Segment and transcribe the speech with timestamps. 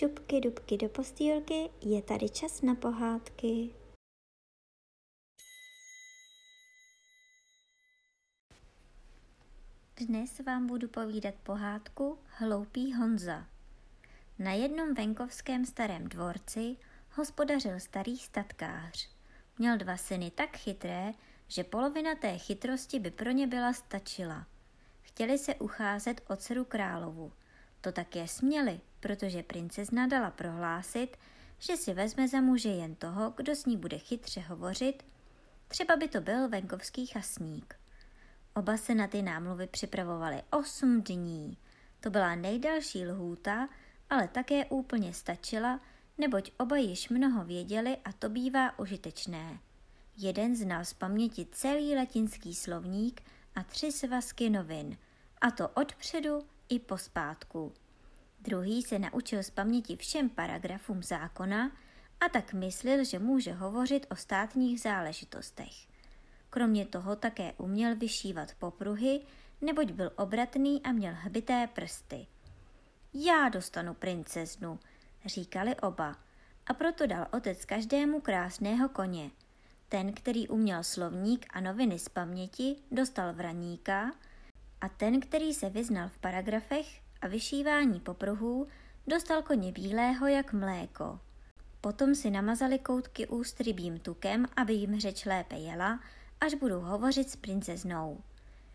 [0.00, 3.74] šupky dubky do postýlky, je tady čas na pohádky.
[9.96, 13.46] Dnes vám budu povídat pohádku Hloupý Honza.
[14.38, 16.76] Na jednom venkovském starém dvorci
[17.10, 19.08] hospodařil starý statkář.
[19.58, 21.12] Měl dva syny tak chytré,
[21.48, 24.46] že polovina té chytrosti by pro ně byla stačila.
[25.02, 27.32] Chtěli se ucházet o dceru královu.
[27.80, 31.16] To také směli, protože princezna dala prohlásit,
[31.58, 35.04] že si vezme za muže jen toho, kdo s ní bude chytře hovořit,
[35.68, 37.74] třeba by to byl venkovský chasník.
[38.54, 41.58] Oba se na ty námluvy připravovali osm dní.
[42.00, 43.68] To byla nejdelší lhůta,
[44.10, 45.80] ale také úplně stačila,
[46.18, 49.58] neboť oba již mnoho věděli a to bývá užitečné.
[50.16, 53.22] Jeden znal z paměti celý latinský slovník
[53.54, 54.96] a tři svazky novin,
[55.40, 57.72] a to odpředu i pospátku.
[58.40, 61.72] Druhý se naučil z paměti všem paragrafům zákona
[62.20, 65.72] a tak myslil, že může hovořit o státních záležitostech.
[66.50, 69.20] Kromě toho také uměl vyšívat popruhy,
[69.60, 72.26] neboť byl obratný a měl hbité prsty.
[73.14, 74.78] Já dostanu princeznu,
[75.26, 76.16] říkali oba,
[76.66, 79.30] a proto dal otec každému krásného koně.
[79.88, 84.12] Ten, který uměl slovník a noviny z paměti, dostal vraníka
[84.80, 88.68] a ten, který se vyznal v paragrafech a vyšívání popruhů,
[89.06, 91.20] dostal koně bílého jak mléko.
[91.80, 96.00] Potom si namazali koutky úst rybím tukem, aby jim řeč lépe jela,
[96.40, 98.20] až budou hovořit s princeznou.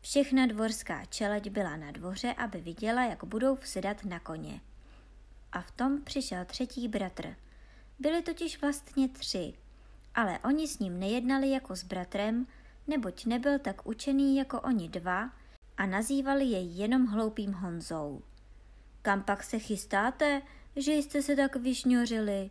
[0.00, 4.60] Všechna dvorská čeleď byla na dvoře, aby viděla, jak budou vsedat na koně.
[5.52, 7.36] A v tom přišel třetí bratr.
[7.98, 9.54] Byli totiž vlastně tři,
[10.14, 12.46] ale oni s ním nejednali jako s bratrem,
[12.86, 15.30] neboť nebyl tak učený jako oni dva
[15.76, 18.22] a nazývali jej jenom hloupým Honzou.
[19.02, 20.42] Kam pak se chystáte,
[20.76, 22.50] že jste se tak vyšňořili?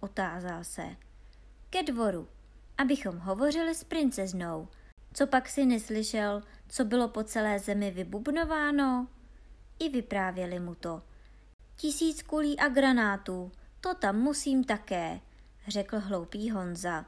[0.00, 0.96] Otázal se.
[1.70, 2.28] Ke dvoru,
[2.78, 4.68] abychom hovořili s princeznou.
[5.12, 9.08] Co pak si neslyšel, co bylo po celé zemi vybubnováno?
[9.78, 11.02] I vyprávěli mu to.
[11.76, 15.20] Tisíc kulí a granátů, to tam musím také,
[15.68, 17.04] řekl hloupý Honza.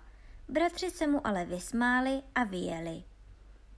[0.48, 3.04] Bratři se mu ale vysmáli a vyjeli.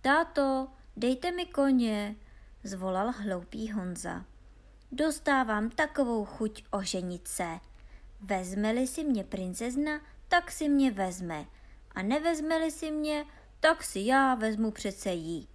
[0.01, 2.17] Táto, dejte mi koně,
[2.65, 4.25] zvolal hloupý Honza.
[4.93, 7.59] Dostávám takovou chuť oženit se.
[8.21, 11.47] Vezme-li si mě princezna, tak si mě vezme.
[11.95, 13.25] A nevezme-li si mě,
[13.61, 15.49] tak si já vezmu přece jí.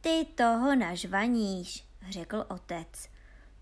[0.00, 3.08] Ty toho nažvaníš, řekl otec.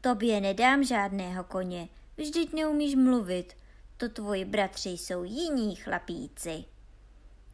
[0.00, 3.56] Tobě nedám žádného koně, vždyť neumíš mluvit.
[3.96, 6.64] To tvoji bratři jsou jiní chlapíci.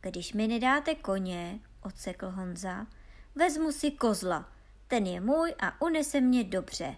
[0.00, 2.86] Když mi nedáte koně, odsekl Honza,
[3.34, 4.48] vezmu si kozla.
[4.88, 6.97] Ten je můj a unese mě dobře.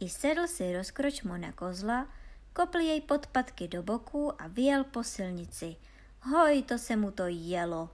[0.00, 2.08] I sedl si rozkročmo na kozla,
[2.52, 5.76] kopl jej podpatky do boku a vyjel po silnici.
[6.20, 7.90] Hoj, to se mu to jelo.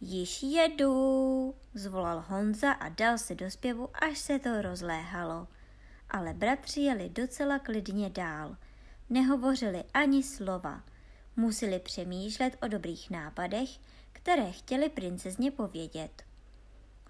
[0.00, 5.48] Již jedu, zvolal Honza a dal se do zpěvu, až se to rozléhalo.
[6.10, 8.56] Ale bratři jeli docela klidně dál.
[9.10, 10.82] Nehovořili ani slova.
[11.36, 13.68] Museli přemýšlet o dobrých nápadech,
[14.28, 16.22] které chtěli princezně povědět.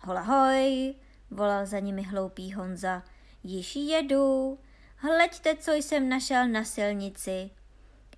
[0.00, 0.94] Hola hoj,
[1.30, 3.02] volal za nimi hloupý Honza.
[3.42, 4.58] Již jedu,
[4.96, 7.50] hleďte, co jsem našel na silnici.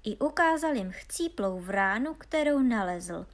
[0.04, 3.26] I ukázal jim chcíplou vránu, kterou nalezl.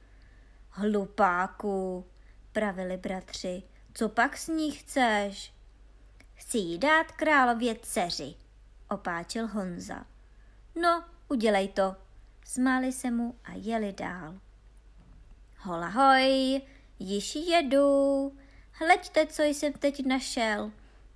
[0.69, 2.05] Hlupáku,
[2.51, 3.63] pravili bratři,
[3.93, 5.53] co pak s ní chceš?
[6.33, 8.35] Chci jí dát králově dceři,
[8.89, 10.05] opáčil Honza.
[10.75, 11.95] No, udělej to,
[12.45, 14.39] smáli se mu a jeli dál.
[15.67, 16.61] Hola hoj,
[16.99, 18.33] již jedu,
[18.71, 20.71] hleďte, co jsem teď našel.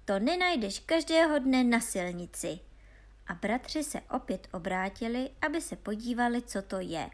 [0.05, 2.59] To nenajdeš každého dne na silnici.
[3.27, 7.09] A bratři se opět obrátili, aby se podívali, co to je.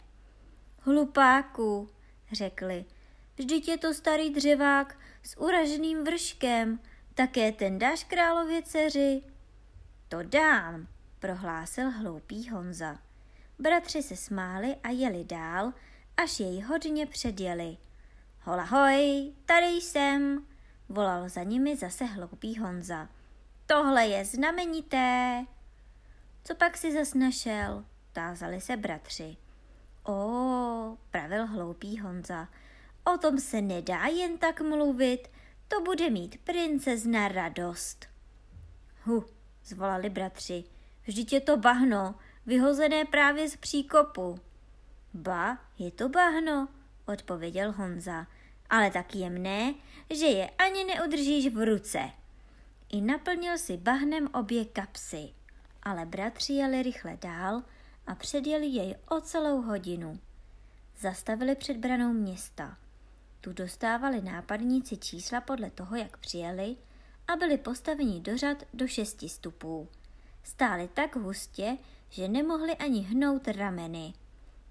[0.80, 1.90] Hlupáku,
[2.32, 2.86] řekli,
[3.38, 6.80] vždyť je to starý dřevák s uraženým vrškem,
[7.14, 9.22] také ten dáš králově dceři?
[10.10, 10.88] To dám,
[11.20, 12.98] prohlásil hloupý Honza.
[13.60, 15.74] Bratři se smáli a jeli dál,
[16.18, 17.78] až jej hodně předjeli.
[18.42, 20.46] Hola hoj, tady jsem,
[20.90, 23.10] volal za nimi zase hloupý Honza.
[23.66, 25.46] Tohle je znamenité.
[26.44, 27.86] Co pak si zas našel?
[28.14, 29.38] Tázali se bratři.
[30.04, 32.48] O, pravil hloupý Honza,
[33.14, 35.28] o tom se nedá jen tak mluvit,
[35.68, 38.06] to bude mít princezna radost.
[39.04, 39.26] Hu,
[39.66, 40.64] zvolali bratři,
[41.06, 42.16] vždyť je to bahno,
[42.46, 44.40] vyhozené právě z příkopu.
[45.14, 46.68] Ba, je to bahno,
[47.06, 48.28] odpověděl Honza,
[48.70, 49.74] ale tak jemné,
[50.10, 52.10] že je ani neudržíš v ruce.
[52.90, 55.34] I naplnil si bahnem obě kapsy.
[55.84, 57.64] ale bratři jeli rychle dál
[58.08, 60.20] a předjeli jej o celou hodinu.
[61.00, 62.78] Zastavili před branou města.
[63.42, 66.76] Tu dostávali nápadníci čísla podle toho, jak přijeli
[67.28, 69.90] a byli postaveni do řad do šesti stupů.
[70.44, 71.78] Stáli tak hustě,
[72.10, 74.14] že nemohli ani hnout rameny.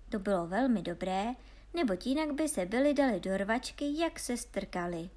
[0.09, 1.27] To bylo velmi dobré,
[1.75, 5.11] neboť jinak by se byli dali do rvačky, jak se strkali.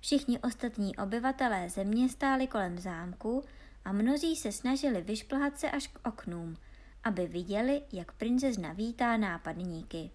[0.00, 3.44] Všichni ostatní obyvatelé země stáli kolem zámku
[3.84, 6.56] a mnozí se snažili vyšplhat se až k oknům,
[7.04, 10.10] aby viděli, jak princezna vítá nápadníky.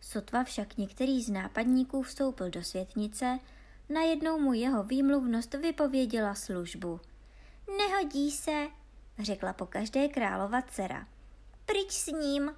[0.00, 3.38] Sotva však některý z nápadníků vstoupil do světnice,
[3.88, 7.00] najednou mu jeho výmluvnost vypověděla službu.
[7.78, 8.68] Nehodí se,
[9.18, 11.06] řekla po každé králova dcera.
[11.72, 12.54] Pryč s ním!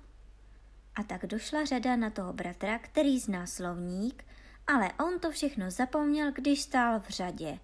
[0.94, 4.24] A tak došla řada na toho bratra, který zná slovník,
[4.66, 7.58] ale on to všechno zapomněl, když stál v řadě.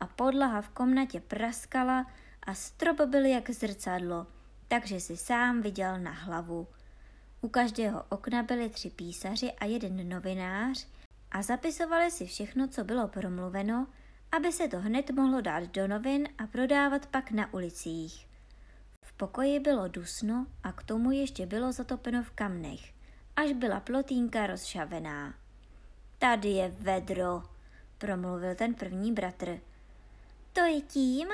[0.00, 2.06] A podlaha v komnatě praskala
[2.42, 4.26] a strop byl jak zrcadlo,
[4.68, 6.66] takže si sám viděl na hlavu.
[7.40, 10.86] U každého okna byli tři písaři a jeden novinář
[11.30, 13.86] a zapisovali si všechno, co bylo promluveno,
[14.32, 18.25] aby se to hned mohlo dát do novin a prodávat pak na ulicích.
[19.06, 22.80] V pokoji bylo dusno a k tomu ještě bylo zatopeno v kamnech,
[23.36, 25.34] až byla plotínka rozšavená.
[26.18, 27.42] Tady je vedro,
[27.98, 29.60] promluvil ten první bratr.
[30.52, 31.28] To je tím,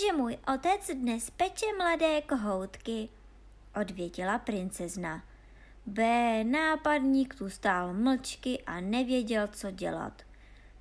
[0.00, 3.08] že můj otec dnes peče mladé kohoutky,
[3.80, 5.22] odvětila princezna.
[5.86, 6.04] B.
[6.44, 10.22] Nápadník tu stál mlčky a nevěděl, co dělat.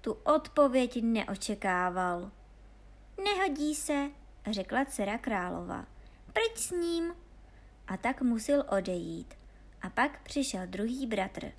[0.01, 2.31] Tu odpověď neočekával.
[3.23, 4.09] Nehodí se,
[4.51, 5.85] řekla dcera králova.
[6.37, 7.13] Pryč s ním.
[7.87, 9.33] A tak musel odejít.
[9.81, 11.51] A pak přišel druhý bratr.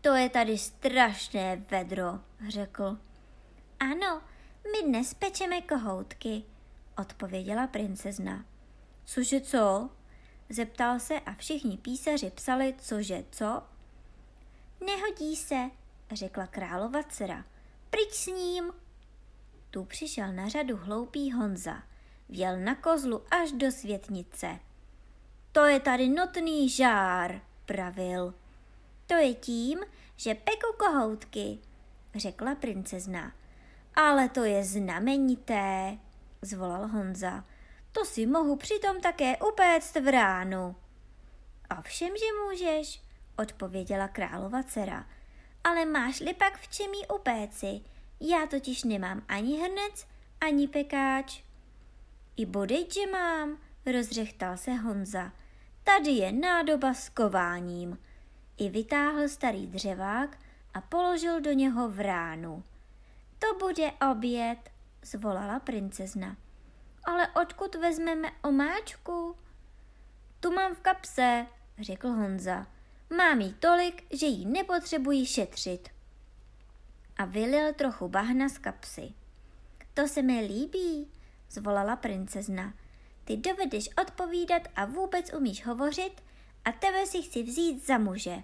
[0.00, 2.98] To je tady strašné vedro, řekl.
[3.80, 4.22] Ano,
[4.72, 6.44] my dnes pečeme kohoutky,
[6.98, 8.44] odpověděla princezna.
[9.04, 9.90] Cože co?
[10.48, 13.62] Zeptal se a všichni písaři psali, cože co?
[14.86, 15.70] Nehodí se,
[16.12, 17.44] řekla králova dcera.
[17.90, 18.72] Pryč s ním.
[19.70, 21.82] Tu přišel na řadu hloupý Honza.
[22.28, 24.58] Vjel na kozlu až do světnice.
[25.52, 28.34] To je tady notný žár, pravil.
[29.06, 29.78] To je tím,
[30.16, 31.58] že peku kohoutky,
[32.14, 33.32] řekla princezna.
[33.94, 35.98] Ale to je znamenité,
[36.42, 37.44] zvolal Honza.
[37.92, 40.76] To si mohu přitom také upéct v ránu.
[41.78, 43.02] Ovšem, že můžeš,
[43.38, 45.06] odpověděla králova dcera.
[45.64, 47.80] Ale máš-li pak v čem jí upéci?
[48.20, 50.06] Já totiž nemám ani hrnec,
[50.40, 51.42] ani pekáč.
[52.38, 53.58] I bodej, že mám,
[53.92, 55.32] rozřechtal se Honza.
[55.84, 57.98] Tady je nádoba s kováním.
[58.56, 60.38] I vytáhl starý dřevák
[60.74, 62.64] a položil do něho v ránu.
[63.38, 64.58] To bude oběd,
[65.02, 66.36] zvolala princezna.
[67.04, 69.36] Ale odkud vezmeme omáčku?
[70.40, 71.46] Tu mám v kapse,
[71.80, 72.66] řekl Honza.
[73.16, 75.88] Mám jí tolik, že ji nepotřebuji šetřit.
[77.16, 79.12] A vylil trochu bahna z kapsy.
[79.94, 81.08] To se mi líbí,
[81.50, 82.74] zvolala princezna.
[83.24, 86.22] Ty dovedeš odpovídat a vůbec umíš hovořit
[86.64, 88.36] a tebe si chci vzít za muže.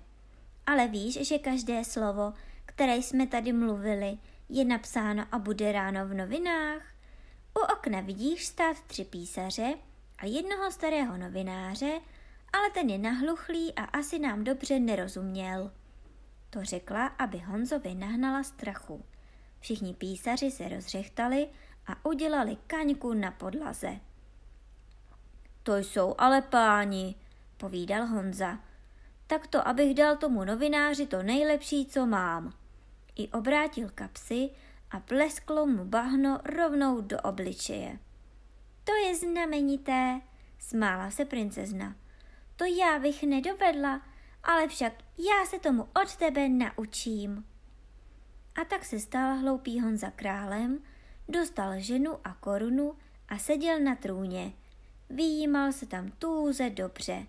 [0.66, 2.32] Ale víš, že každé slovo,
[2.66, 6.82] které jsme tady mluvili, je napsáno a bude ráno v novinách?
[7.58, 9.74] U okna vidíš stát tři písaře
[10.18, 12.00] a jednoho starého novináře,
[12.52, 15.70] ale ten je nahluchlý a asi nám dobře nerozuměl.
[16.50, 19.04] To řekla, aby Honzovi nahnala strachu.
[19.60, 21.48] Všichni písaři se rozřechtali
[21.86, 24.00] a udělali kaňku na podlaze.
[25.62, 27.14] To jsou ale páni,
[27.56, 28.58] povídal Honza.
[29.26, 32.52] Tak to, abych dal tomu novináři to nejlepší, co mám.
[33.16, 34.50] I obrátil kapsy
[34.90, 37.98] a plesklo mu bahno rovnou do obličeje.
[38.84, 40.20] To je znamenité,
[40.58, 41.96] smála se princezna.
[42.56, 44.00] To já bych nedovedla,
[44.44, 47.46] ale však já se tomu od tebe naučím.
[48.60, 50.78] A tak se stal hloupý Honza králem,
[51.28, 52.96] dostal ženu a korunu
[53.28, 54.52] a seděl na trůně.
[55.10, 57.26] Výjímal se tam tůze dobře.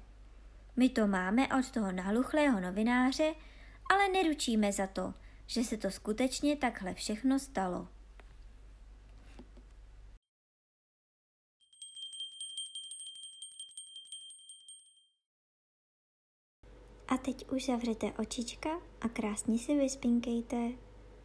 [0.75, 3.33] My to máme od toho nahluchlého novináře,
[3.91, 5.13] ale neručíme za to,
[5.47, 7.87] že se to skutečně takhle všechno stalo.
[17.07, 18.69] A teď už zavřete očička
[19.01, 20.71] a krásně si vyspinkejte.